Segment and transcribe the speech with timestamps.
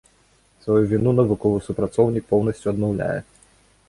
[0.63, 3.19] Сваю віну навуковы супрацоўнік поўнасцю адмаўляе.